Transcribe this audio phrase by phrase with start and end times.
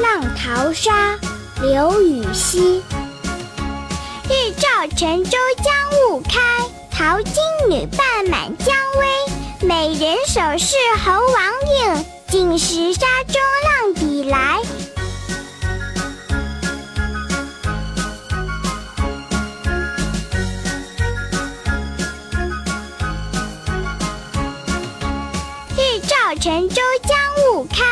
[0.00, 1.18] 浪淘沙，
[1.60, 2.82] 刘禹锡。
[4.28, 6.40] 日照沉舟将雾开，
[6.90, 7.34] 淘金
[7.68, 9.66] 女伴满江威。
[9.66, 11.52] 美人首饰猴王
[11.96, 14.60] 应，尽是沙中浪底来。
[25.76, 27.18] 日照沉舟将
[27.52, 27.84] 雾开，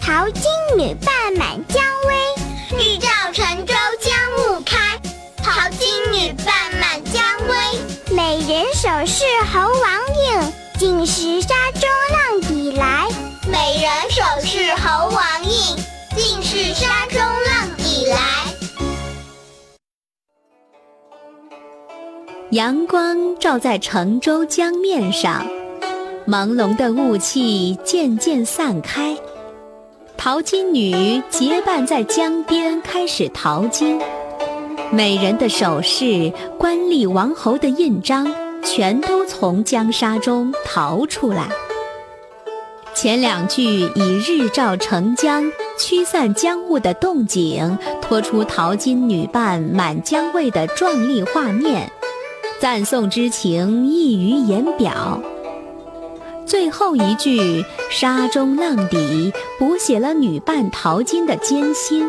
[0.00, 0.42] 淘金
[0.76, 1.23] 女伴
[8.46, 13.08] 人首饰猴王印，尽是沙中浪底来。
[13.50, 15.76] 美人首饰猴王印，
[16.14, 18.18] 尽是沙中浪底来。
[22.50, 25.48] 阳光照在乘州江面上，
[26.28, 29.16] 朦胧的雾气渐渐散开。
[30.18, 33.98] 淘金女结伴在江边开始淘金，
[34.94, 41.48] 美人的首饰、官吏王侯的印章，全都从江沙中淘出来。
[42.94, 51.90] 前两句以日照澄江、驱散江雾的动静，托出淘金女伴满江味的壮丽画面。
[52.60, 55.20] 赞颂之情溢于言表。
[56.46, 62.08] 最后一句“沙中浪底”补写了女伴淘金的艰辛，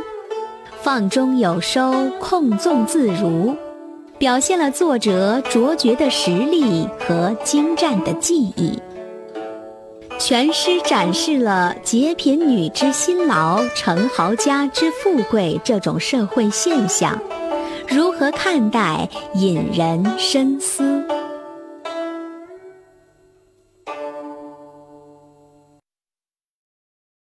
[0.85, 3.55] 放中有收，控纵自如，
[4.19, 8.79] 表现了作者卓绝的实力和精湛的技艺。
[10.19, 17.19] 全诗展示了劫贫女之辛劳、成豪家之富贵这种社会现象。
[17.87, 20.94] 如何看待，引人深思。